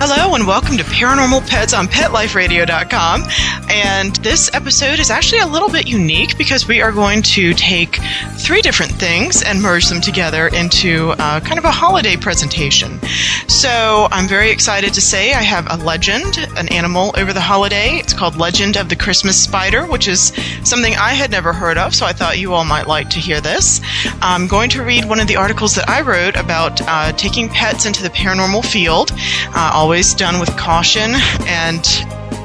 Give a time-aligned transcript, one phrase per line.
[0.00, 3.24] Hello and welcome to Paranormal Pets on PetLifeRadio.com.
[3.68, 7.98] And this episode is actually a little bit unique because we are going to take
[8.36, 13.00] three different things and merge them together into uh, kind of a holiday presentation.
[13.48, 17.96] So I'm very excited to say I have a legend, an animal over the holiday.
[17.96, 20.32] It's called Legend of the Christmas Spider, which is
[20.62, 23.40] something I had never heard of, so I thought you all might like to hear
[23.40, 23.80] this.
[24.22, 27.84] I'm going to read one of the articles that I wrote about uh, taking pets
[27.84, 29.10] into the paranormal field.
[29.48, 31.12] Uh, always done with caution
[31.46, 31.82] and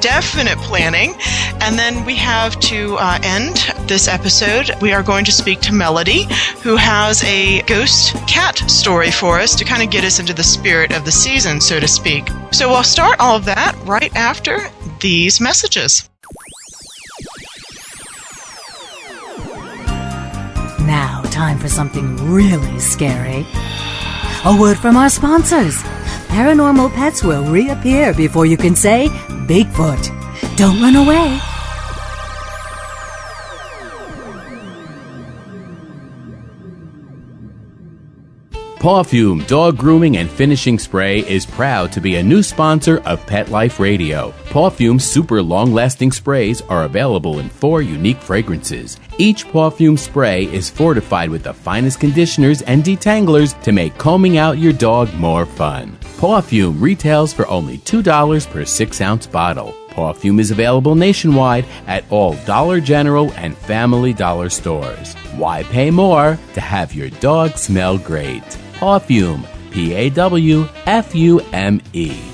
[0.00, 1.14] definite planning.
[1.60, 4.70] And then we have to uh, end this episode.
[4.80, 6.22] We are going to speak to Melody,
[6.62, 10.42] who has a ghost cat story for us to kind of get us into the
[10.42, 12.26] spirit of the season, so to speak.
[12.50, 14.60] So we'll start all of that right after
[15.00, 16.08] these messages.
[20.80, 23.46] Now, time for something really scary.
[24.46, 25.84] A word from our sponsors.
[26.34, 29.06] Paranormal pets will reappear before you can say
[29.46, 30.02] Bigfoot.
[30.56, 31.53] Don't run away.
[38.84, 43.48] Pawfume Dog Grooming and Finishing Spray is proud to be a new sponsor of Pet
[43.48, 44.34] Life Radio.
[44.50, 49.00] Pawfume's super long lasting sprays are available in four unique fragrances.
[49.16, 54.58] Each Pawfume spray is fortified with the finest conditioners and detanglers to make combing out
[54.58, 55.96] your dog more fun.
[56.18, 59.74] Pawfume retails for only $2 per 6 ounce bottle.
[59.92, 65.14] Pawfume is available nationwide at all Dollar General and Family Dollar stores.
[65.36, 68.58] Why pay more to have your dog smell great?
[68.84, 72.33] Pawfume, P A W F U M E.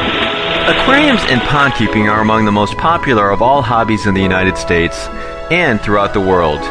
[0.71, 4.55] Aquariums and pond keeping are among the most popular of all hobbies in the United
[4.55, 5.07] States
[5.51, 6.61] and throughout the world.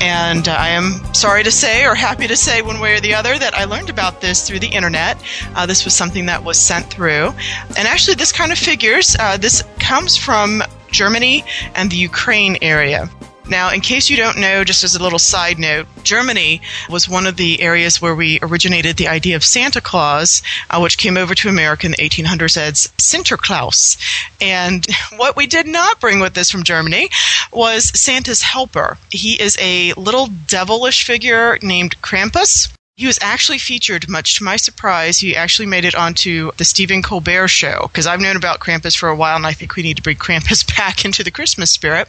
[0.00, 3.14] And uh, I am sorry to say, or happy to say, one way or the
[3.14, 5.22] other, that I learned about this through the internet.
[5.54, 7.32] Uh, this was something that was sent through.
[7.76, 11.44] And actually, this kind of figures, uh, this comes from Germany
[11.74, 13.08] and the Ukraine area.
[13.48, 17.26] Now, in case you don't know, just as a little side note, Germany was one
[17.26, 21.34] of the areas where we originated the idea of Santa Claus, uh, which came over
[21.34, 23.98] to America in the 1800s as Sinterklaas.
[24.40, 24.86] And
[25.16, 27.10] what we did not bring with us from Germany
[27.52, 28.98] was Santa's helper.
[29.10, 32.73] He is a little devilish figure named Krampus.
[32.96, 35.18] He was actually featured, much to my surprise.
[35.18, 39.08] He actually made it onto the Stephen Colbert show because I've known about Krampus for
[39.08, 42.06] a while and I think we need to bring Krampus back into the Christmas spirit.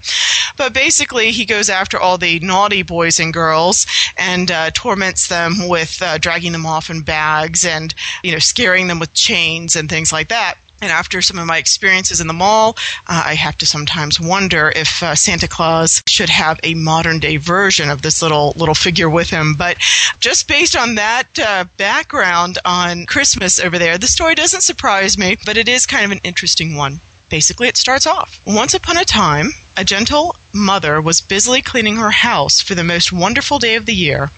[0.58, 5.68] But basically, he goes after all the naughty boys and girls and uh, torments them
[5.68, 7.92] with uh, dragging them off in bags and,
[8.22, 10.60] you know, scaring them with chains and things like that.
[10.82, 12.76] And after some of my experiences in the mall,
[13.08, 17.38] uh, I have to sometimes wonder if uh, Santa Claus should have a modern day
[17.38, 19.54] version of this little little figure with him.
[19.54, 19.78] But
[20.20, 25.38] just based on that uh, background on Christmas over there, the story doesn't surprise me,
[25.46, 27.00] but it is kind of an interesting one.
[27.30, 28.40] Basically, it starts off.
[28.46, 33.12] Once upon a time, a gentle mother was busily cleaning her house for the most
[33.12, 34.30] wonderful day of the year.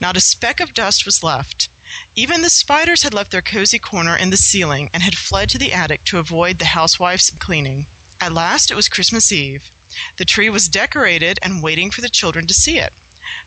[0.00, 1.68] Not a speck of dust was left.
[2.14, 5.58] Even the spiders had left their cozy corner in the ceiling and had fled to
[5.58, 7.86] the attic to avoid the housewife's cleaning.
[8.20, 9.72] At last it was Christmas Eve.
[10.16, 12.92] The tree was decorated and waiting for the children to see it.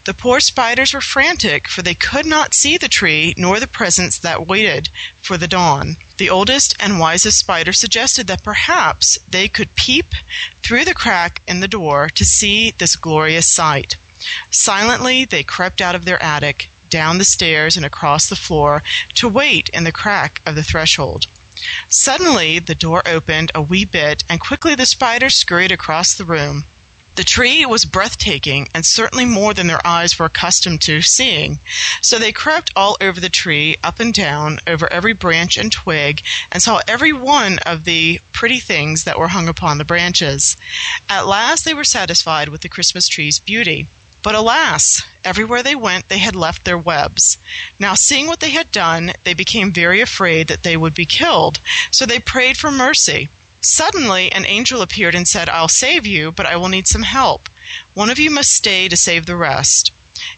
[0.03, 4.17] The poor spiders were frantic, for they could not see the tree nor the presents
[4.17, 4.89] that waited
[5.21, 5.95] for the dawn.
[6.17, 10.15] The oldest and wisest spider suggested that perhaps they could peep
[10.61, 13.95] through the crack in the door to see this glorious sight.
[14.51, 18.83] Silently they crept out of their attic, down the stairs and across the floor
[19.15, 21.25] to wait in the crack of the threshold.
[21.89, 26.65] Suddenly the door opened a wee bit, and quickly the spiders scurried across the room.
[27.15, 31.59] The tree was breathtaking, and certainly more than their eyes were accustomed to seeing.
[31.99, 36.21] So they crept all over the tree, up and down, over every branch and twig,
[36.51, 40.57] and saw every one of the pretty things that were hung upon the branches.
[41.09, 43.87] At last they were satisfied with the Christmas tree's beauty.
[44.23, 47.37] But alas, everywhere they went they had left their webs.
[47.77, 51.59] Now, seeing what they had done, they became very afraid that they would be killed,
[51.91, 53.27] so they prayed for mercy.
[53.59, 57.49] Suddenly, an angel appeared and said, I'll save you, but I will need some help.
[57.93, 59.91] One of you must stay to save the rest.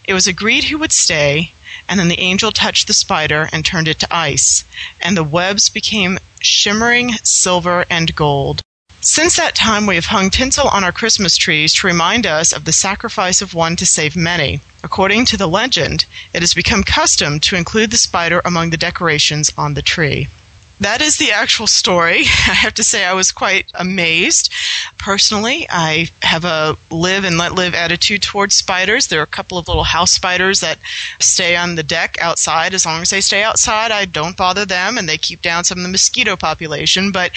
[0.04, 1.54] It was agreed who would stay,
[1.88, 4.64] and then the angel touched the spider and turned it to ice,
[5.00, 8.64] and the webs became shimmering silver and gold.
[9.08, 12.66] Since that time we have hung tinsel on our Christmas trees to remind us of
[12.66, 14.62] the sacrifice of one to save many.
[14.84, 19.52] According to the legend, it has become custom to include the spider among the decorations
[19.60, 20.28] on the tree.
[20.80, 22.20] That is the actual story.
[22.48, 24.52] I have to say, I was quite amazed.
[24.98, 29.08] Personally, I have a live and let live attitude towards spiders.
[29.08, 30.80] There are a couple of little house spiders that
[31.20, 32.74] stay on the deck outside.
[32.74, 35.78] As long as they stay outside, I don't bother them and they keep down some
[35.78, 37.12] of the mosquito population.
[37.12, 37.32] But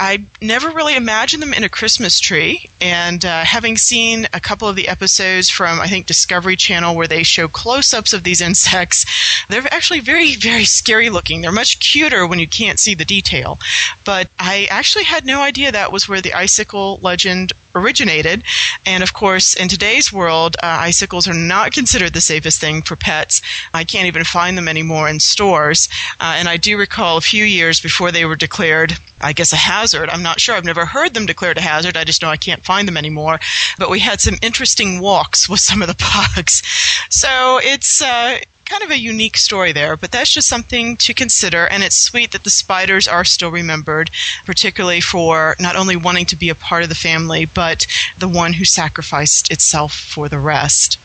[0.00, 2.70] I never really imagined them in a Christmas tree.
[2.80, 7.08] And uh, having seen a couple of the episodes from, I think, Discovery Channel where
[7.08, 9.04] they show close ups of these insects,
[9.48, 11.42] they're actually very, very scary looking.
[11.42, 13.58] They're much cuter when you can't see the detail.
[14.04, 18.42] But I actually had no idea that was where the icicle legend originated.
[18.86, 22.96] And of course, in today's world, uh, icicles are not considered the safest thing for
[22.96, 23.40] pets.
[23.72, 25.88] I can't even find them anymore in stores.
[26.20, 29.56] Uh, and I do recall a few years before they were declared, I guess, a
[29.56, 30.10] hazard.
[30.10, 30.54] I'm not sure.
[30.54, 31.96] I've never heard them declared a hazard.
[31.96, 33.38] I just know I can't find them anymore.
[33.78, 35.94] But we had some interesting walks with some of the
[36.36, 36.62] bugs.
[37.10, 41.66] So it's, uh, kind of a unique story there, but that's just something to consider.
[41.66, 44.10] And it's sweet that the spiders are still remembered,
[44.44, 47.86] particularly for not only wanting to be a part of the family, but
[48.18, 50.98] the one who sacrificed itself for the rest.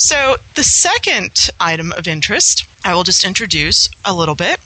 [0.00, 4.60] So, the second item of interest I will just introduce a little bit.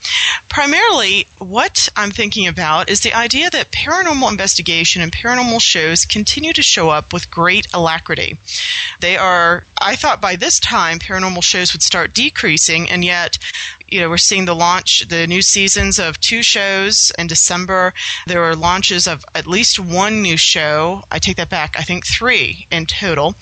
[0.49, 6.53] Primarily, what I'm thinking about is the idea that paranormal investigation and paranormal shows continue
[6.53, 8.39] to show up with great alacrity.
[9.01, 13.39] They are I thought by this time paranormal shows would start decreasing, and yet,
[13.89, 17.93] you know, we're seeing the launch, the new seasons of two shows in December.
[18.27, 21.05] There were launches of at least one new show.
[21.11, 21.77] I take that back.
[21.79, 23.35] I think three in total,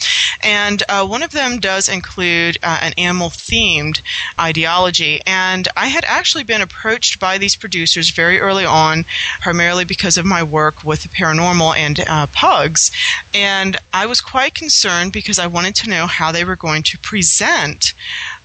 [0.43, 4.01] and uh, one of them does include uh, an animal-themed
[4.39, 5.21] ideology.
[5.27, 9.05] And I had actually been approached by these producers very early on,
[9.41, 12.91] primarily because of my work with the paranormal and uh, pugs,
[13.35, 16.99] and I was quite concerned because I wanted to know how they were going to
[16.99, 17.95] present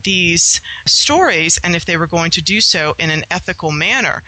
[0.04, 4.24] these stories and if they were going to do so in an ethical manner.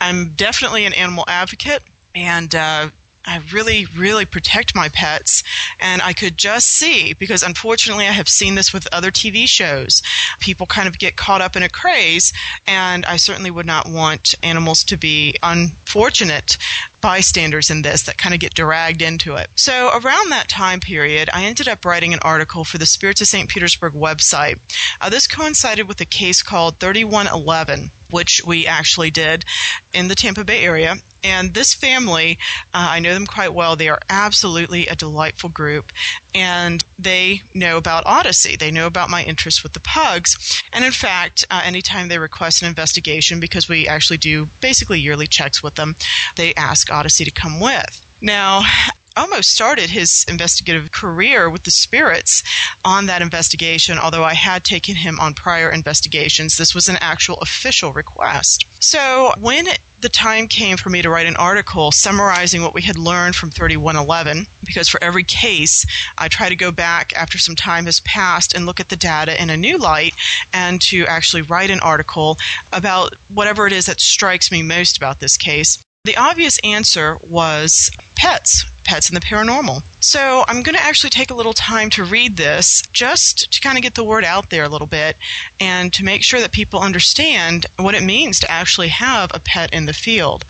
[0.00, 1.82] I'm definitely an animal advocate
[2.14, 2.90] and uh,
[3.26, 5.42] I really, really protect my pets.
[5.80, 10.02] And I could just see, because unfortunately I have seen this with other TV shows,
[10.38, 12.32] people kind of get caught up in a craze.
[12.66, 16.56] And I certainly would not want animals to be unfortunate
[17.00, 19.50] bystanders in this that kind of get dragged into it.
[19.54, 23.26] So around that time period, I ended up writing an article for the Spirits of
[23.26, 23.48] St.
[23.48, 24.58] Petersburg website.
[25.00, 29.44] Uh, this coincided with a case called 3111 which we actually did
[29.92, 30.96] in the Tampa Bay area.
[31.26, 32.38] And this family,
[32.72, 33.74] uh, I know them quite well.
[33.74, 35.90] They are absolutely a delightful group.
[36.32, 38.54] And they know about Odyssey.
[38.54, 40.62] They know about my interest with the pugs.
[40.72, 45.26] And in fact, uh, anytime they request an investigation, because we actually do basically yearly
[45.26, 45.96] checks with them,
[46.36, 48.06] they ask Odyssey to come with.
[48.20, 48.62] Now,
[49.16, 52.44] almost started his investigative career with the spirits
[52.84, 56.56] on that investigation, although I had taken him on prior investigations.
[56.56, 58.64] This was an actual official request.
[58.78, 59.66] So when
[60.06, 63.50] the time came for me to write an article summarizing what we had learned from
[63.50, 65.84] 3111 because for every case
[66.16, 69.42] I try to go back after some time has passed and look at the data
[69.42, 70.14] in a new light
[70.52, 72.38] and to actually write an article
[72.72, 75.82] about whatever it is that strikes me most about this case.
[76.06, 79.82] The obvious answer was pets pets and the paranormal.
[79.98, 83.76] So I'm going to actually take a little time to read this just to kind
[83.76, 85.16] of get the word out there a little bit
[85.58, 89.72] and to make sure that people understand what it means to actually have a pet
[89.72, 90.44] in the field.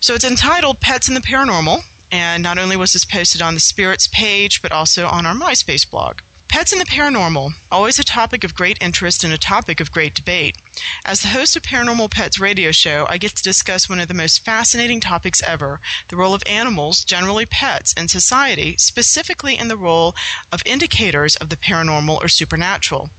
[0.00, 1.84] So it's entitled Pets in the Paranormal.
[2.10, 5.88] And not only was this posted on the Spirits page, but also on our MySpace
[5.88, 6.20] blog.
[6.54, 10.14] Pets and the paranormal, always a topic of great interest and a topic of great
[10.14, 10.56] debate.
[11.04, 14.14] As the host of Paranormal Pets radio show, I get to discuss one of the
[14.14, 19.76] most fascinating topics ever the role of animals, generally pets, in society, specifically in the
[19.76, 20.14] role
[20.52, 23.10] of indicators of the paranormal or supernatural.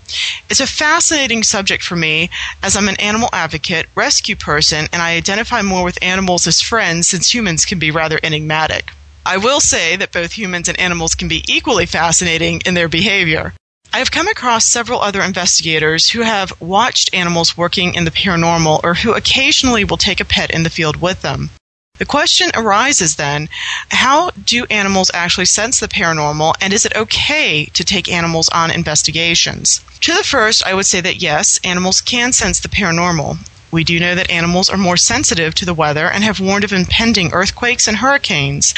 [0.50, 2.30] It's a fascinating subject for me
[2.64, 7.10] as I'm an animal advocate, rescue person, and I identify more with animals as friends
[7.10, 8.92] since humans can be rather enigmatic.
[9.28, 13.54] I will say that both humans and animals can be equally fascinating in their behavior.
[13.92, 18.82] I have come across several other investigators who have watched animals working in the paranormal
[18.84, 21.50] or who occasionally will take a pet in the field with them.
[21.98, 23.50] The question arises then
[23.90, 28.70] how do animals actually sense the paranormal, and is it okay to take animals on
[28.70, 29.80] investigations?
[30.02, 33.40] To the first, I would say that yes, animals can sense the paranormal.
[33.76, 36.72] We do know that animals are more sensitive to the weather and have warned of
[36.72, 38.74] impending earthquakes and hurricanes.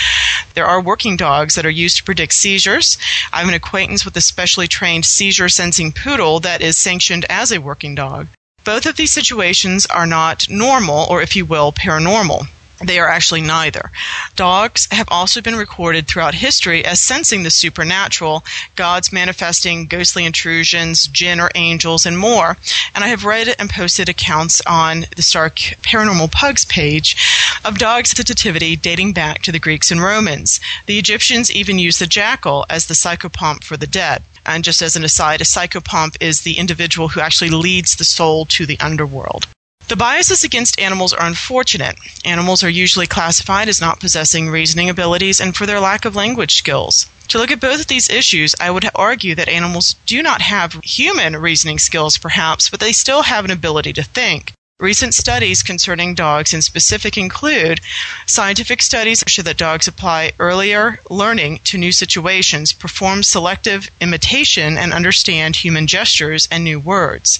[0.55, 2.97] There are working dogs that are used to predict seizures.
[3.31, 7.51] I have an acquaintance with a specially trained seizure sensing poodle that is sanctioned as
[7.51, 8.25] a working dog.
[8.63, 12.47] Both of these situations are not normal, or if you will, paranormal.
[12.83, 13.91] They are actually neither.
[14.35, 21.07] Dogs have also been recorded throughout history as sensing the supernatural, gods manifesting ghostly intrusions,
[21.07, 22.55] jinn or angels, and more.
[22.93, 27.17] And I have read and posted accounts on the Stark Paranormal Pugs page
[27.65, 30.59] of dog sensitivity dating back to the Greeks and Romans.
[30.85, 34.23] The Egyptians even used the jackal as the psychopomp for the dead.
[34.45, 38.45] And just as an aside, a psychopomp is the individual who actually leads the soul
[38.45, 39.47] to the underworld.
[39.87, 41.97] The biases against animals are unfortunate.
[42.25, 46.57] Animals are usually classified as not possessing reasoning abilities and for their lack of language
[46.57, 47.05] skills.
[47.29, 50.73] To look at both of these issues, I would argue that animals do not have
[50.83, 54.51] human reasoning skills, perhaps, but they still have an ability to think.
[54.79, 57.81] Recent studies concerning dogs in specific include
[58.27, 64.93] scientific studies show that dogs apply earlier learning to new situations, perform selective imitation, and
[64.93, 67.39] understand human gestures and new words.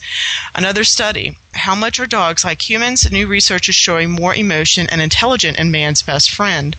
[0.55, 3.11] Another study, how much are dogs like humans?
[3.11, 6.75] New research is showing more emotion and intelligent in man's best friend.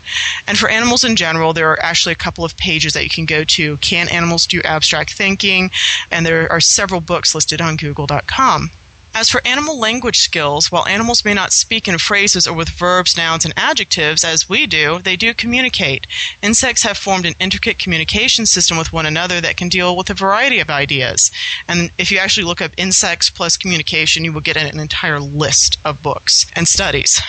[0.48, 3.26] And for animals in general, there are actually a couple of pages that you can
[3.26, 3.76] go to.
[3.76, 5.70] Can animals do abstract thinking?
[6.10, 8.72] And there are several books listed on google.com.
[9.14, 13.16] As for animal language skills, while animals may not speak in phrases or with verbs,
[13.16, 16.06] nouns, and adjectives as we do, they do communicate.
[16.42, 20.14] Insects have formed an intricate communication system with one another that can deal with a
[20.14, 21.32] variety of ideas.
[21.66, 25.78] And if you actually look up insects plus communication, you will get an entire list
[25.84, 27.20] of books and studies.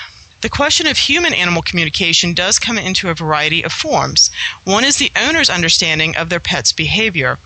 [0.42, 4.30] The question of human animal communication does come into a variety of forms.
[4.64, 7.40] One is the owner's understanding of their pet's behavior.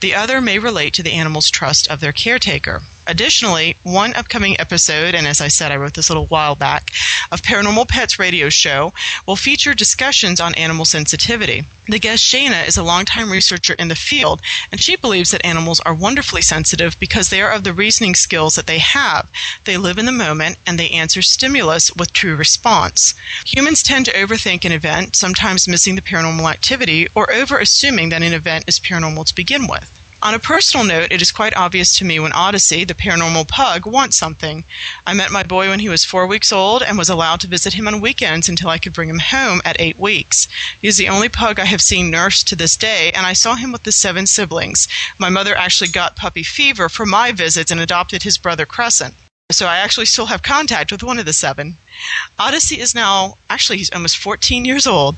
[0.00, 2.82] The other may relate to the animal's trust of their caretaker.
[3.08, 6.90] Additionally, one upcoming episode, and as I said, I wrote this a little while back,
[7.30, 8.92] of Paranormal Pets radio show
[9.26, 11.64] will feature discussions on animal sensitivity.
[11.86, 15.78] The guest Shana is a longtime researcher in the field, and she believes that animals
[15.80, 19.30] are wonderfully sensitive because they are of the reasoning skills that they have.
[19.64, 23.14] They live in the moment and they answer stimulus with true response.
[23.44, 28.22] Humans tend to overthink an event, sometimes missing the paranormal activity or over assuming that
[28.22, 29.95] an event is paranormal to begin with.
[30.26, 33.86] On a personal note, it is quite obvious to me when Odyssey, the paranormal pug,
[33.86, 34.64] wants something.
[35.06, 37.74] I met my boy when he was four weeks old and was allowed to visit
[37.74, 40.48] him on weekends until I could bring him home at eight weeks.
[40.82, 43.54] He is the only pug I have seen nursed to this day, and I saw
[43.54, 44.88] him with the seven siblings.
[45.16, 49.14] My mother actually got puppy fever from my visits and adopted his brother Crescent.
[49.52, 51.76] So I actually still have contact with one of the seven.
[52.36, 55.14] Odyssey is now, actually, he's almost 14 years old.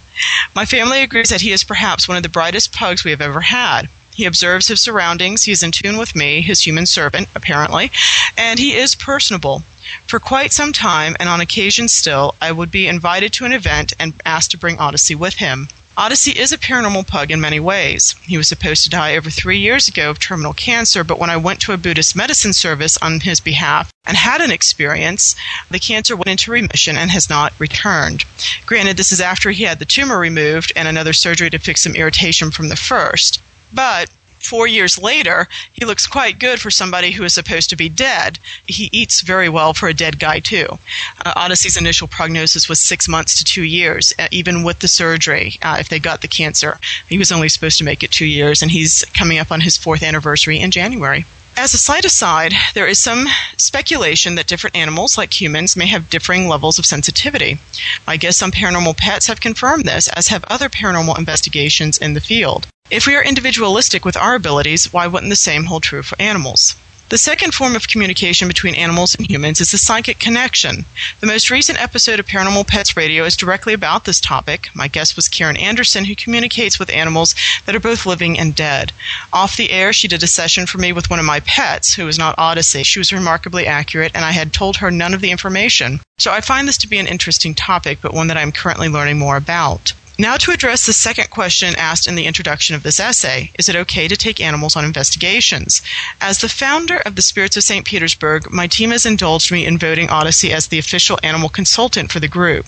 [0.55, 3.41] My family agrees that he is perhaps one of the brightest pugs we have ever
[3.41, 3.89] had.
[4.19, 5.45] He observes his surroundings.
[5.45, 7.93] He is in tune with me, his human servant, apparently,
[8.37, 9.63] and he is personable.
[10.09, 13.93] For quite some time, and on occasion still, I would be invited to an event
[13.97, 15.69] and asked to bring Odyssey with him.
[15.97, 18.17] Odyssey is a paranormal pug in many ways.
[18.23, 21.37] He was supposed to die over three years ago of terminal cancer, but when I
[21.37, 25.37] went to a Buddhist medicine service on his behalf and had an experience,
[25.71, 28.25] the cancer went into remission and has not returned.
[28.67, 31.95] Granted, this is after he had the tumor removed and another surgery to fix some
[31.95, 33.41] irritation from the first.
[33.73, 34.11] But
[34.41, 38.39] four years later, he looks quite good for somebody who is supposed to be dead.
[38.67, 40.79] He eats very well for a dead guy, too.
[41.25, 45.57] Uh, Odyssey's initial prognosis was six months to two years, uh, even with the surgery,
[45.63, 46.79] uh, if they got the cancer.
[47.09, 49.77] He was only supposed to make it two years, and he's coming up on his
[49.77, 51.27] fourth anniversary in January.
[51.57, 56.09] As a slight aside, there is some speculation that different animals, like humans, may have
[56.09, 57.59] differing levels of sensitivity.
[58.07, 62.21] I guess some Paranormal Pets have confirmed this, as have other paranormal investigations in the
[62.21, 62.69] field.
[62.91, 66.75] If we are individualistic with our abilities, why wouldn't the same hold true for animals?
[67.11, 70.87] The second form of communication between animals and humans is the psychic connection.
[71.21, 74.71] The most recent episode of Paranormal Pets Radio is directly about this topic.
[74.73, 77.35] My guest was Karen Anderson, who communicates with animals
[77.67, 78.93] that are both living and dead.
[79.35, 82.07] Off the air, she did a session for me with one of my pets, who
[82.07, 82.85] was not Odyssey.
[82.85, 86.01] She was remarkably accurate, and I had told her none of the information.
[86.17, 89.19] So I find this to be an interesting topic, but one that I'm currently learning
[89.19, 89.93] more about.
[90.21, 93.77] Now, to address the second question asked in the introduction of this essay is it
[93.77, 95.81] okay to take animals on investigations?
[96.21, 97.87] As the founder of the Spirits of St.
[97.87, 102.19] Petersburg, my team has indulged me in voting Odyssey as the official animal consultant for
[102.19, 102.67] the group.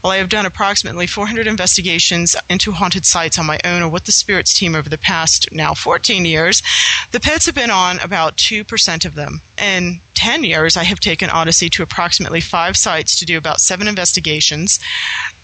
[0.00, 4.04] While I have done approximately 400 investigations into haunted sites on my own or with
[4.04, 6.62] the Spirits team over the past now 14 years,
[7.10, 9.42] the pets have been on about 2% of them.
[9.58, 13.88] In 10 years, I have taken Odyssey to approximately five sites to do about seven
[13.88, 14.78] investigations.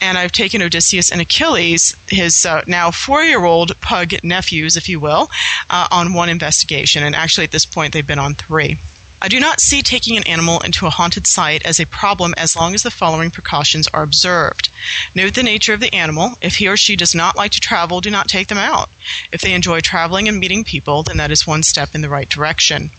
[0.00, 4.86] And I've taken Odysseus and Achilles, his uh, now four year old pug nephews, if
[4.86, 5.30] you will,
[5.70, 7.02] uh, on one investigation.
[7.02, 8.76] And actually, at this point, they've been on three.
[9.20, 12.54] I do not see taking an animal into a haunted site as a problem as
[12.54, 14.68] long as the following precautions are observed.
[15.12, 16.38] Note the nature of the animal.
[16.40, 18.88] If he or she does not like to travel, do not take them out.
[19.32, 22.28] If they enjoy traveling and meeting people, then that is one step in the right
[22.28, 22.90] direction.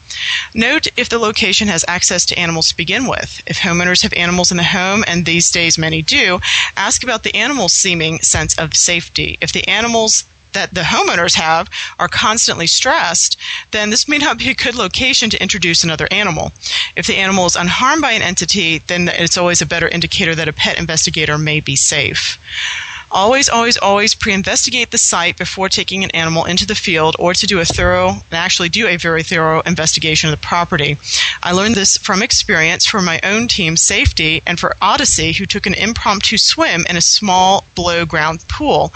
[0.54, 3.42] Note if the location has access to animals to begin with.
[3.48, 6.42] If homeowners have animals in the home, and these days many do,
[6.76, 9.38] ask about the animal's seeming sense of safety.
[9.40, 13.38] If the animals that the homeowners have are constantly stressed,
[13.72, 16.52] then this may not be a good location to introduce another animal.
[16.96, 20.48] If the animal is unharmed by an entity, then it's always a better indicator that
[20.48, 22.38] a pet investigator may be safe.
[23.12, 27.34] Always, always, always pre investigate the site before taking an animal into the field or
[27.34, 30.96] to do a thorough, and actually do a very thorough investigation of the property.
[31.42, 35.66] I learned this from experience for my own team's safety and for Odyssey, who took
[35.66, 38.90] an impromptu swim in a small below ground pool.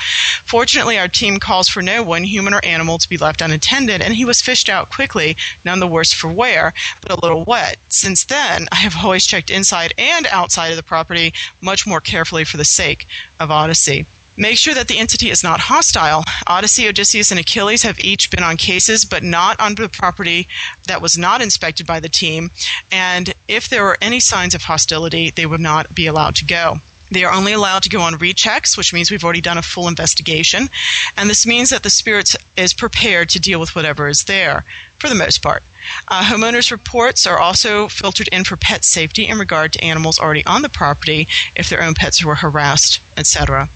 [0.46, 4.14] Fortunately, our team calls for no one, human or animal, to be left unattended, and
[4.14, 7.78] he was fished out quickly, none the worse for wear, but a little wet.
[7.90, 12.44] Since then, I have always checked inside and outside of the property much more carefully
[12.44, 13.08] for the sake
[13.40, 14.03] of Odyssey.
[14.36, 16.24] Make sure that the entity is not hostile.
[16.48, 20.48] Odyssey, Odysseus, and Achilles have each been on cases, but not on the property
[20.88, 22.50] that was not inspected by the team.
[22.92, 26.82] And if there were any signs of hostility, they would not be allowed to go.
[27.12, 29.88] They are only allowed to go on rechecks, which means we've already done a full
[29.88, 30.68] investigation.
[31.16, 34.66] And this means that the spirit is prepared to deal with whatever is there.
[35.04, 35.64] For the most part.
[36.08, 40.46] Uh, homeowners' reports are also filtered in for pet safety in regard to animals already
[40.46, 43.68] on the property if their own pets were harassed, etc.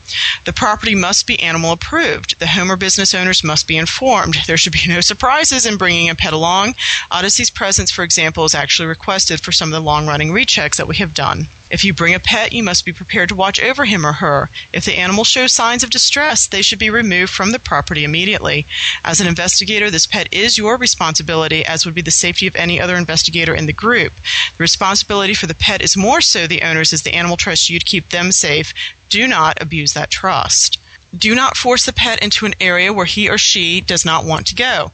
[0.46, 2.40] The property must be animal approved.
[2.40, 4.36] The home or business owners must be informed.
[4.48, 6.76] There should be no surprises in bringing a pet along.
[7.12, 10.88] Odyssey's presence, for example, is actually requested for some of the long running rechecks that
[10.88, 11.50] we have done.
[11.70, 14.50] If you bring a pet, you must be prepared to watch over him or her.
[14.72, 18.66] If the animal shows signs of distress, they should be removed from the property immediately.
[19.04, 22.80] As an investigator, this pet is your responsibility, as would be the safety of any
[22.80, 24.14] other investigator in the group.
[24.58, 27.80] The responsibility for the pet is more so the owner's as the animal trusts you
[27.80, 28.74] to keep them safe.
[29.10, 30.80] Do not abuse that trust.
[31.16, 34.48] Do not force the pet into an area where he or she does not want
[34.48, 34.92] to go.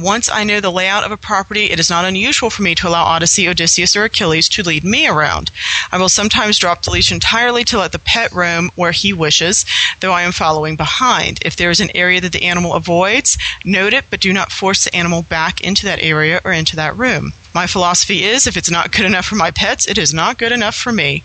[0.00, 2.88] Once I know the layout of a property, it is not unusual for me to
[2.88, 5.50] allow Odyssey, Odysseus, or Achilles to lead me around.
[5.90, 9.64] I will sometimes drop the leash entirely to let the pet roam where he wishes,
[10.00, 11.38] though I am following behind.
[11.42, 14.84] If there is an area that the animal avoids, note it, but do not force
[14.84, 17.32] the animal back into that area or into that room.
[17.54, 20.52] My philosophy is if it's not good enough for my pets, it is not good
[20.52, 21.24] enough for me.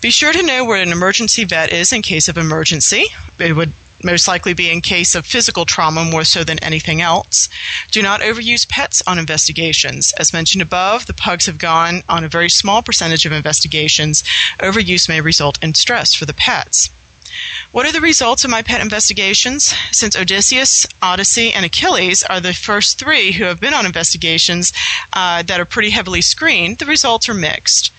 [0.00, 3.06] Be sure to know where an emergency vet is in case of emergency.
[3.40, 7.48] It would most likely be in case of physical trauma more so than anything else.
[7.90, 10.12] Do not overuse pets on investigations.
[10.18, 14.22] As mentioned above, the pugs have gone on a very small percentage of investigations.
[14.58, 16.90] Overuse may result in stress for the pets.
[17.72, 19.74] What are the results of my pet investigations?
[19.92, 24.72] Since Odysseus, Odyssey, and Achilles are the first three who have been on investigations
[25.12, 27.92] uh, that are pretty heavily screened, the results are mixed.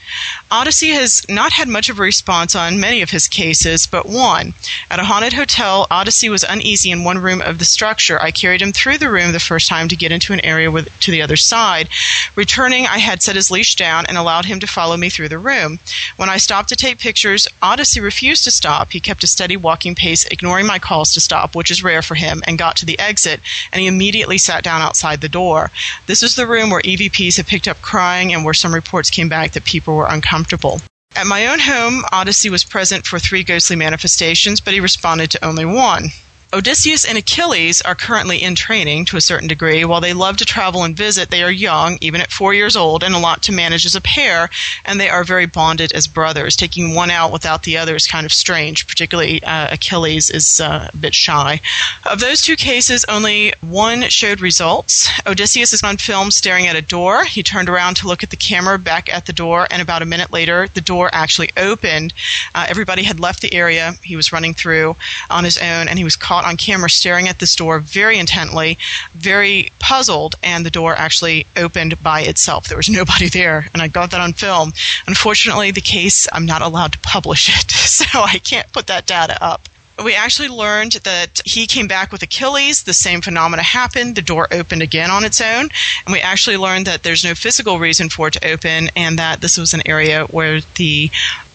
[0.49, 4.53] Odyssey has not had much of a response on many of his cases, but one.
[4.89, 8.21] At a haunted hotel, Odyssey was uneasy in one room of the structure.
[8.21, 10.87] I carried him through the room the first time to get into an area with,
[11.01, 11.89] to the other side.
[12.35, 15.37] Returning, I had set his leash down and allowed him to follow me through the
[15.37, 15.79] room.
[16.15, 18.91] When I stopped to take pictures, Odyssey refused to stop.
[18.91, 22.15] He kept a steady walking pace, ignoring my calls to stop, which is rare for
[22.15, 23.41] him, and got to the exit,
[23.73, 25.71] and he immediately sat down outside the door.
[26.05, 29.27] This is the room where EVPs had picked up crying and where some reports came
[29.27, 30.79] back that people were uncomfortable.
[31.15, 35.45] At my own home, Odyssey was present for three ghostly manifestations, but he responded to
[35.45, 36.11] only one.
[36.53, 39.83] Odysseus and Achilles are currently in training to a certain degree.
[39.83, 43.03] While they love to travel and visit, they are young, even at four years old,
[43.03, 44.49] and a lot to manage as a pair,
[44.85, 46.55] and they are very bonded as brothers.
[46.55, 50.89] Taking one out without the other is kind of strange, particularly uh, Achilles is uh,
[50.93, 51.59] a bit shy.
[52.05, 55.09] Of those two cases, only one showed results.
[55.25, 57.25] Odysseus is on film staring at a door.
[57.25, 60.05] He turned around to look at the camera back at the door, and about a
[60.05, 62.13] minute later, the door actually opened.
[62.55, 63.95] Uh, everybody had left the area.
[64.01, 64.95] He was running through
[65.29, 68.19] on his own, and he was caught caught on camera staring at this door very
[68.19, 68.77] intently,
[69.15, 72.67] very puzzled, and the door actually opened by itself.
[72.67, 74.73] There was nobody there, and I got that on film.
[75.07, 79.43] Unfortunately, the case, I'm not allowed to publish it, so I can't put that data
[79.43, 79.67] up
[80.03, 82.83] we actually learned that he came back with Achilles.
[82.83, 84.15] The same phenomena happened.
[84.15, 85.69] The door opened again on its own.
[86.05, 89.41] And we actually learned that there's no physical reason for it to open and that
[89.41, 91.09] this was an area where the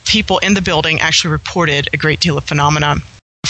[0.07, 2.97] people in the building actually reported a great deal of phenomena.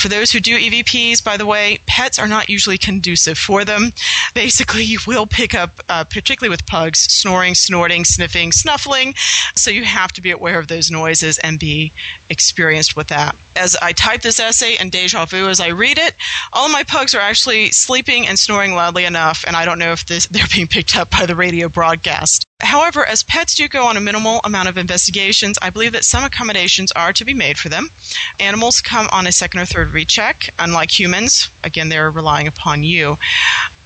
[0.02, 3.92] For those who do EVPs, by the way, pets are not usually conducive for them.
[4.34, 9.14] Basically, you will pick up, uh, particularly with pugs, snoring, snorting, sniffing, snuffling.
[9.54, 11.92] So you have to be aware of those noises and be
[12.28, 13.36] experienced with that.
[13.54, 16.16] As I type this essay and deja vu as I read it,
[16.52, 19.92] all of my pugs are actually sleeping and snoring loudly enough, and I don't know
[19.92, 22.44] if this, they're being picked up by the radio broadcast.
[22.62, 26.25] However, as pets do go on a minimal amount of investigations, I believe that some
[26.25, 27.90] accommodations are to be made for them.
[28.38, 31.51] Animals come on a second or third recheck, unlike humans.
[31.64, 33.18] Again, they're relying upon you.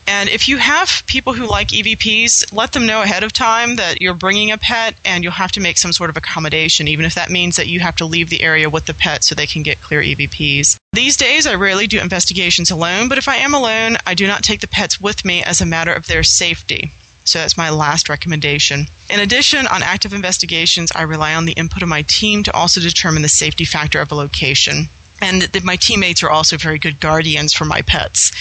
[0.07, 4.01] And if you have people who like EVPs, let them know ahead of time that
[4.01, 7.17] you're bringing a pet and you'll have to make some sort of accommodation, even if
[7.17, 9.65] that means that you have to leave the area with the pet so they can
[9.65, 10.77] get clear EVPs.
[10.93, 14.45] These days, I rarely do investigations alone, but if I am alone, I do not
[14.45, 16.91] take the pets with me as a matter of their safety.
[17.27, 18.87] So that's my last recommendation.
[19.11, 22.81] In addition, on active investigations, I rely on the input of my team to also
[22.81, 24.89] determine the safety factor of a location.
[25.21, 28.33] And the, my teammates are also very good guardians for my pets.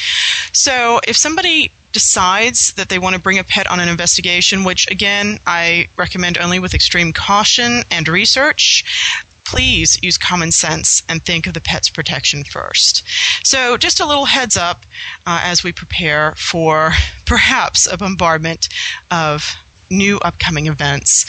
[0.52, 4.92] So if somebody decides that they want to bring a pet on an investigation, which
[4.92, 11.48] again, I recommend only with extreme caution and research, please use common sense and think
[11.48, 13.04] of the pet's protection first.
[13.46, 14.86] So, just a little heads up
[15.26, 16.92] uh, as we prepare for
[17.26, 18.68] perhaps a bombardment
[19.10, 19.56] of
[19.90, 21.26] new upcoming events.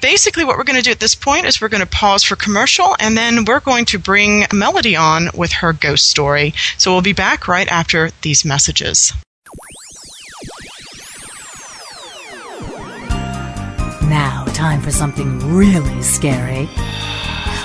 [0.00, 2.36] Basically, what we're going to do at this point is we're going to pause for
[2.36, 6.54] commercial and then we're going to bring Melody on with her ghost story.
[6.78, 9.12] So, we'll be back right after these messages.
[14.08, 16.66] Now, time for something really scary.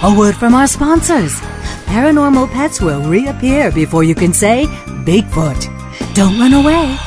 [0.05, 1.39] A word from our sponsors.
[1.85, 4.65] Paranormal pets will reappear before you can say
[5.05, 5.63] Bigfoot.
[6.13, 6.97] Don't run away.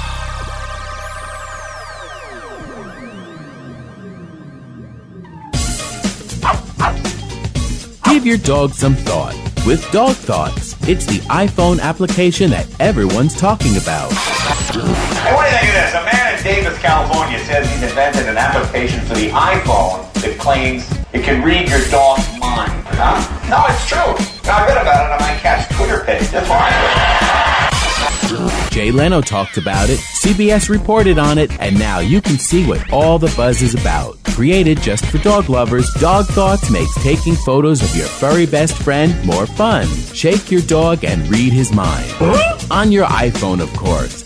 [8.10, 9.34] Give your dog some thought
[9.66, 10.74] with Dog Thoughts.
[10.88, 14.10] It's the iPhone application that everyone's talking about.
[14.10, 15.92] I want to tell this.
[15.92, 20.90] A man in Davis, California says he's invented an application for the iPhone that claims
[21.12, 22.75] it can read your dog's mind.
[22.92, 23.48] Huh?
[23.48, 24.50] No, it's true.
[24.50, 26.28] I read about it on my cat's Twitter page.
[26.30, 27.66] That's why.
[28.70, 32.92] Jay Leno talked about it, CBS reported on it, and now you can see what
[32.92, 34.22] all the buzz is about.
[34.24, 39.14] Created just for dog lovers, Dog Thoughts makes taking photos of your furry best friend
[39.24, 39.86] more fun.
[40.12, 42.06] Shake your dog and read his mind.
[42.70, 44.25] On your iPhone, of course.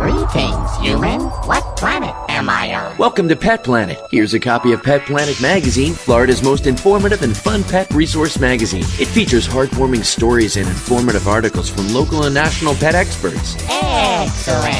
[0.00, 1.20] Greetings, human.
[1.44, 2.96] What planet am I on?
[2.96, 4.00] Welcome to Pet Planet.
[4.10, 8.84] Here's a copy of Pet Planet Magazine, Florida's most informative and fun pet resource magazine.
[8.98, 13.56] It features heartwarming stories and informative articles from local and national pet experts.
[13.68, 14.79] Excellent.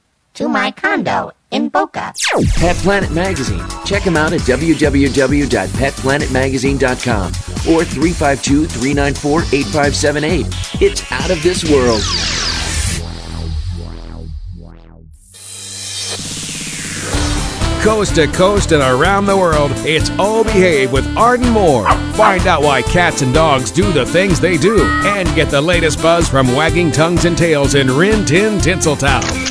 [0.41, 2.11] to my condo in Boca.
[2.55, 3.63] Pet Planet Magazine.
[3.85, 7.27] Check them out at www.petplanetmagazine.com
[7.71, 10.47] or 352 394 8578.
[10.81, 12.01] It's out of this world.
[17.83, 21.87] Coast to coast and around the world, it's All Behave with Arden Moore.
[22.13, 25.99] Find out why cats and dogs do the things they do and get the latest
[26.01, 29.50] buzz from wagging tongues and tails in Rin Tin Tinseltown.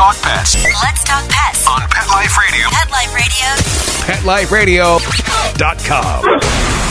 [0.00, 1.66] talk pets Let's talk pets.
[1.68, 2.70] on Pet Life Radio.
[2.70, 4.96] Pet Life Radio.
[4.96, 6.90] PetLifeRadio.com.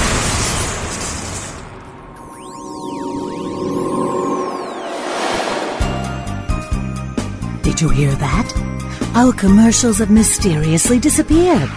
[7.63, 9.12] Did you hear that?
[9.15, 11.69] Our commercials have mysteriously disappeared.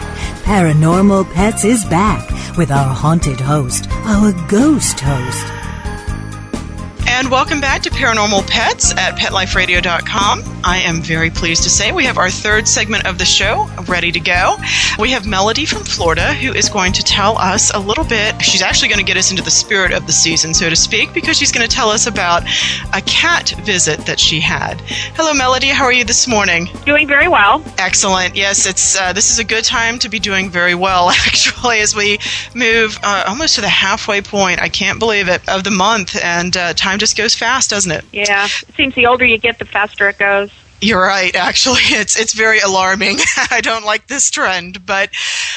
[0.45, 5.62] Paranormal Pets is back with our haunted host, our ghost host.
[7.14, 10.42] And welcome back to Paranormal Pets at PetLifeRadio.com.
[10.64, 14.11] I am very pleased to say we have our third segment of the show ready
[14.12, 14.57] to go.
[14.98, 18.40] We have Melody from Florida who is going to tell us a little bit.
[18.40, 21.12] She's actually going to get us into the spirit of the season, so to speak,
[21.12, 22.44] because she's going to tell us about
[22.94, 24.81] a cat visit that she had.
[25.14, 25.68] Hello, Melody.
[25.68, 26.66] How are you this morning?
[26.87, 27.62] Doing very well.
[27.77, 28.35] Excellent.
[28.35, 31.11] Yes, it's uh, this is a good time to be doing very well.
[31.27, 32.18] Actually, as we
[32.55, 36.57] move uh, almost to the halfway point, I can't believe it of the month, and
[36.57, 38.05] uh, time just goes fast, doesn't it?
[38.12, 38.45] Yeah.
[38.45, 40.53] It seems the older you get, the faster it goes.
[40.81, 41.35] You're right.
[41.35, 43.19] Actually, it's it's very alarming.
[43.51, 45.11] I don't like this trend, but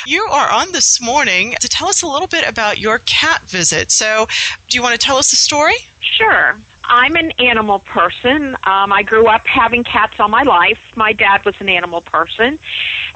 [0.07, 3.91] you are on this morning to tell us a little bit about your cat visit.
[3.91, 4.25] So,
[4.69, 5.75] do you want to tell us the story?
[5.99, 6.59] Sure.
[6.83, 8.55] I'm an animal person.
[8.63, 10.97] Um, I grew up having cats all my life.
[10.97, 12.57] My dad was an animal person.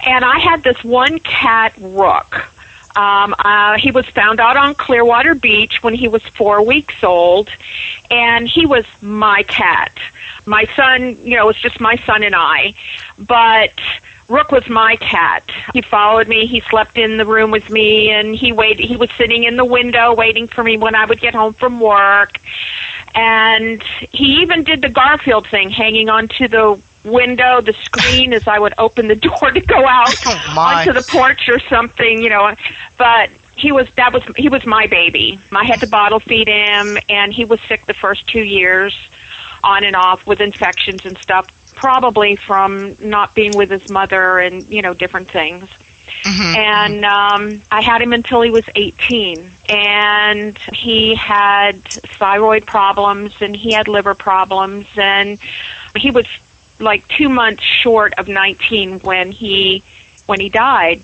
[0.06, 2.48] And I had this one cat, Rook.
[2.96, 7.50] Um, uh, he was found out on Clearwater Beach when he was four weeks old,
[8.10, 9.92] and he was my cat.
[10.46, 12.74] My son, you know, it was just my son and I,
[13.18, 13.74] but
[14.30, 15.44] Rook was my cat.
[15.74, 16.46] He followed me.
[16.46, 18.86] He slept in the room with me, and he waited.
[18.86, 21.80] He was sitting in the window waiting for me when I would get home from
[21.80, 22.40] work.
[23.16, 28.60] And he even did the Garfield thing, hanging onto the window, the screen, as I
[28.60, 32.56] would open the door to go out Oh, onto the porch or something, you know.
[32.98, 35.40] But he was that was he was my baby.
[35.52, 38.96] I had to bottle feed him, and he was sick the first two years,
[39.64, 41.48] on and off with infections and stuff.
[41.76, 45.70] Probably from not being with his mother and you know different things.
[46.56, 49.52] And um, I had him until he was 18.
[49.70, 54.88] And he had thyroid problems and he had liver problems.
[54.98, 55.40] And
[55.96, 56.26] he was
[56.80, 59.84] like two months short of 19 when he
[60.26, 61.02] when he died.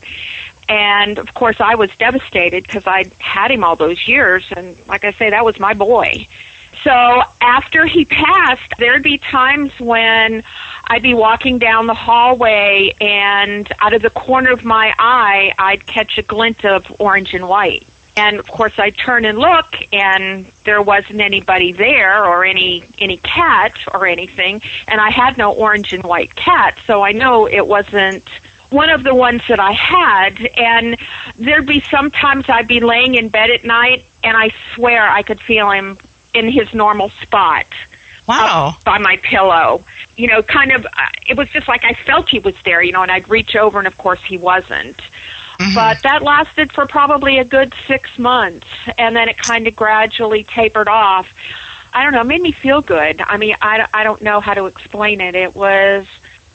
[0.68, 5.04] And of course, I was devastated because I'd had him all those years, and like
[5.04, 6.28] I say, that was my boy.
[6.84, 10.44] So after he passed, there'd be times when
[10.88, 15.86] I'd be walking down the hallway, and out of the corner of my eye, I'd
[15.86, 17.88] catch a glint of orange and white.
[18.18, 23.18] And of course, I'd turn and look, and there wasn't anybody there, or any any
[23.18, 24.62] cat, or anything.
[24.88, 28.28] And I had no orange and white cat, so I know it wasn't
[28.70, 30.46] one of the ones that I had.
[30.58, 30.98] And
[31.38, 35.42] there'd be sometimes I'd be laying in bed at night, and I swear I could
[35.42, 35.98] feel him
[36.34, 37.68] in his normal spot.
[38.28, 38.78] Wow.
[38.84, 39.84] By my pillow.
[40.16, 40.90] You know, kind of, uh,
[41.28, 43.78] it was just like I felt he was there, you know, and I'd reach over,
[43.78, 45.00] and of course he wasn't.
[45.60, 45.74] Mm-hmm.
[45.74, 50.44] But that lasted for probably a good six months, and then it kind of gradually
[50.44, 51.28] tapered off.
[51.94, 53.22] I don't know, it made me feel good.
[53.22, 55.34] I mean, I, I don't know how to explain it.
[55.34, 56.08] It was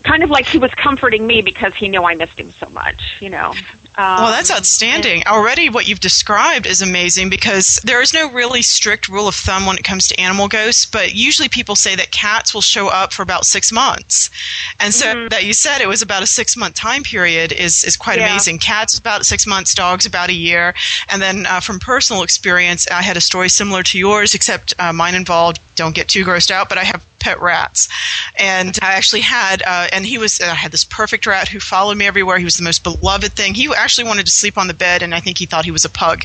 [0.02, 3.16] kind of like he was comforting me because he knew I missed him so much,
[3.20, 3.54] you know.
[3.96, 5.24] Um, well, that's outstanding.
[5.26, 9.66] Already, what you've described is amazing because there is no really strict rule of thumb
[9.66, 13.12] when it comes to animal ghosts, but usually people say that cats will show up
[13.12, 14.30] for about six months.
[14.78, 15.28] And so mm-hmm.
[15.28, 18.30] that you said it was about a six month time period is, is quite yeah.
[18.30, 18.58] amazing.
[18.58, 20.74] Cats about six months, dogs about a year.
[21.10, 24.92] And then uh, from personal experience, I had a story similar to yours, except uh,
[24.92, 27.88] mine involved, don't get too grossed out, but I have pet rats.
[28.36, 31.96] And I actually had, uh, and he was, I had this perfect rat who followed
[31.96, 32.38] me everywhere.
[32.38, 33.54] He was the most beloved thing.
[33.54, 35.86] He actually wanted to sleep on the bed, and I think he thought he was
[35.86, 36.24] a pug.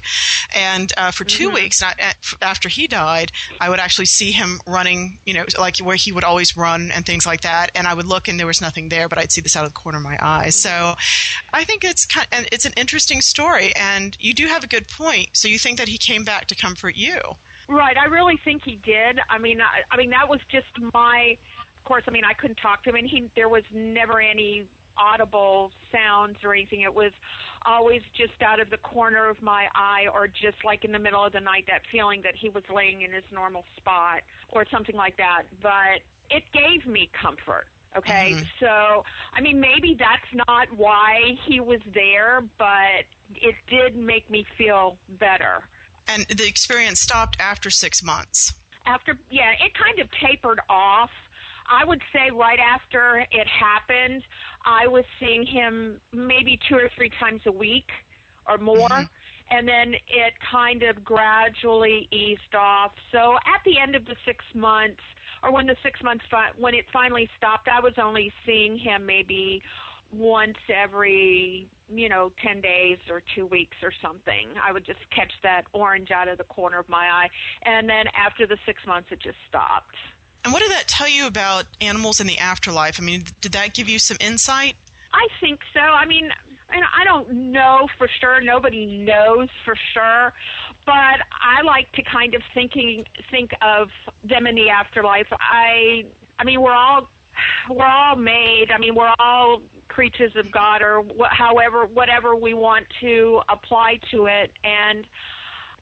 [0.54, 1.54] And uh, for 2 mm-hmm.
[1.54, 2.00] weeks not,
[2.42, 6.26] after he died, I would actually see him running, you know, like where he would
[6.26, 7.72] always run and things like that.
[7.76, 9.74] And I would look, and there was nothing there, but I'd see this out of
[9.74, 10.50] the corner of my eye.
[10.50, 10.96] So
[11.54, 14.90] I think it's kind, of, it's an interesting story, and you do have a good
[14.90, 15.38] point.
[15.38, 17.38] So you think that he came back to comfort you?
[17.68, 19.20] Right, I really think he did.
[19.30, 21.38] I mean, I, I mean that was just my.
[21.78, 24.70] Of course, I mean I couldn't talk to him, and he there was never any
[24.98, 26.82] audible sounds or anything.
[26.82, 27.14] It was
[27.64, 31.24] always just out of the corner of my eye or just like in the middle
[31.24, 34.96] of the night, that feeling that he was laying in his normal spot or something
[34.96, 35.60] like that.
[35.60, 37.68] But it gave me comfort.
[37.96, 38.60] Okay, mm-hmm.
[38.60, 44.44] so I mean, maybe that's not why he was there, but it did make me
[44.44, 45.70] feel better.
[46.08, 48.60] And the experience stopped after six months.
[48.86, 51.12] After, yeah, it kind of tapered off.
[51.66, 54.24] I would say right after it happened,
[54.64, 57.92] I was seeing him maybe two or three times a week
[58.46, 58.90] or more.
[58.90, 59.14] Mm-hmm.
[59.48, 62.96] And then it kind of gradually eased off.
[63.12, 65.04] So at the end of the six months,
[65.44, 69.06] or when the six months, fi- when it finally stopped, I was only seeing him
[69.06, 69.62] maybe
[70.12, 74.58] once every, you know, 10 days or two weeks or something.
[74.58, 77.30] I would just catch that orange out of the corner of my eye.
[77.64, 79.96] And then after the six months, it just stopped.
[80.44, 83.00] And what did that tell you about animals in the afterlife?
[83.00, 84.76] I mean, did that give you some insight?
[85.12, 85.80] I think so.
[85.80, 86.32] I mean,
[86.70, 88.42] and I don't know for sure.
[88.42, 90.34] Nobody knows for sure,
[90.86, 93.92] but I like to kind of thinking think of
[94.24, 95.30] them in the afterlife.
[95.32, 97.10] I, I mean, we're all
[97.70, 98.72] we're all made.
[98.72, 103.98] I mean, we're all creatures of God, or wh- however, whatever we want to apply
[104.12, 104.58] to it.
[104.64, 105.08] And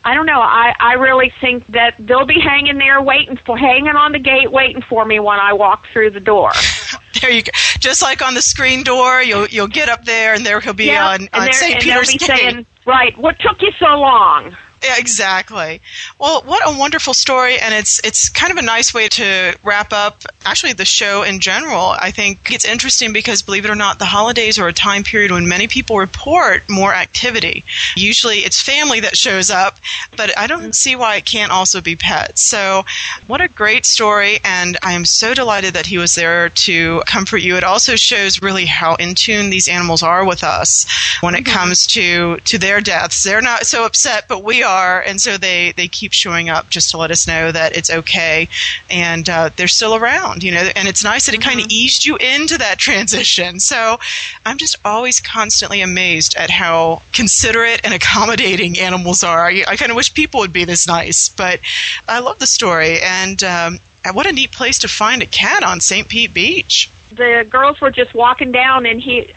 [0.06, 0.42] I don't know.
[0.42, 4.52] I I really think that they'll be hanging there, waiting for, hanging on the gate,
[4.52, 6.52] waiting for me when I walk through the door.
[7.22, 7.52] there you go.
[7.80, 10.86] Just like on the screen door, you'll you'll get up there, and there he'll be
[10.86, 11.82] yeah, on, on St.
[11.82, 12.22] Peter's Gate.
[12.22, 13.18] Saying, right.
[13.18, 14.56] What took you so long?
[14.84, 15.82] Yeah, exactly.
[16.20, 19.94] Well, what a wonderful story, and it's it's kind of a nice way to wrap
[19.94, 21.96] up actually the show in general.
[21.98, 25.32] I think it's interesting because believe it or not, the holidays are a time period
[25.32, 27.64] when many people report more activity.
[27.96, 29.78] Usually, it's family that shows up,
[30.18, 32.42] but I don't see why it can't also be pets.
[32.42, 32.84] So,
[33.28, 37.38] what a great story, and I am so delighted that he was there to comfort
[37.38, 37.56] you.
[37.56, 40.86] It also shows really how in tune these animals are with us
[41.22, 41.58] when it mm-hmm.
[41.58, 43.24] comes to to their deaths.
[43.24, 46.70] They're not so upset, but we are are, and so they they keep showing up
[46.70, 48.48] just to let us know that it's okay,
[48.90, 50.68] and uh, they're still around, you know.
[50.76, 51.50] And it's nice that it mm-hmm.
[51.50, 53.60] kind of eased you into that transition.
[53.60, 54.00] So
[54.46, 59.48] I'm just always constantly amazed at how considerate and accommodating animals are.
[59.48, 61.60] I, I kind of wish people would be this nice, but
[62.08, 63.80] I love the story, and um,
[64.14, 66.08] what a neat place to find a cat on St.
[66.08, 69.32] Pete Beach the girls were just walking down and he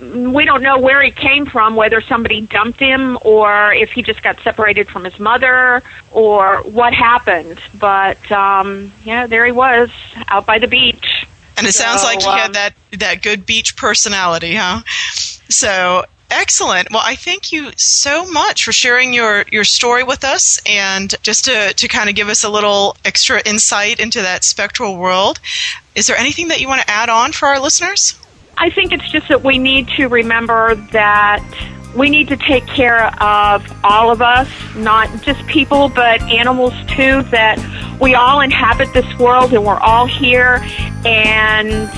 [0.00, 4.22] we don't know where he came from, whether somebody dumped him or if he just
[4.22, 7.60] got separated from his mother or what happened.
[7.74, 9.90] But um, yeah, there he was
[10.28, 11.26] out by the beach.
[11.56, 14.82] And it so, sounds like he um, had that that good beach personality, huh?
[15.48, 16.90] So excellent.
[16.90, 21.44] Well, I thank you so much for sharing your your story with us and just
[21.44, 25.38] to to kind of give us a little extra insight into that spectral world.
[25.94, 28.18] Is there anything that you want to add on for our listeners?
[28.56, 31.42] I think it's just that we need to remember that
[31.96, 37.22] we need to take care of all of us, not just people, but animals too,
[37.30, 37.58] that
[38.00, 40.58] we all inhabit this world and we're all here.
[41.04, 41.88] And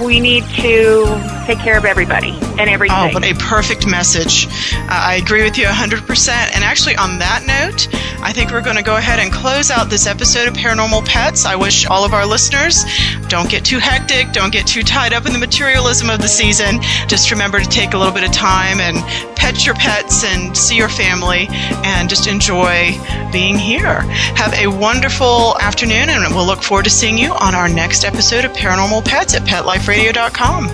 [0.00, 1.04] we need to
[1.46, 2.96] take care of everybody and everything.
[2.98, 4.46] Oh, what a perfect message.
[4.74, 6.28] Uh, I agree with you 100%.
[6.28, 7.88] And actually, on that note,
[8.22, 11.44] I think we're going to go ahead and close out this episode of Paranormal Pets.
[11.44, 12.84] I wish all of our listeners
[13.28, 16.80] don't get too hectic, don't get too tied up in the materialism of the season.
[17.06, 18.96] Just remember to take a little bit of time and
[19.36, 22.92] pet your pets and see your family and just enjoy
[23.30, 24.00] being here.
[24.36, 28.44] Have a wonderful afternoon, and we'll look forward to seeing you on our next episode
[28.44, 29.42] of Paranormal Pets at
[29.74, 30.68] PetLifeRadio.com.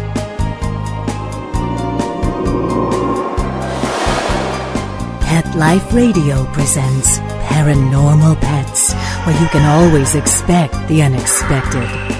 [5.22, 8.92] Pet Life Radio presents Paranormal Pets,
[9.24, 12.19] where you can always expect the unexpected.